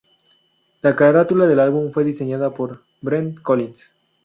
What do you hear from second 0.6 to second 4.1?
La carátula del álbum fue diseñada por Brent Collins.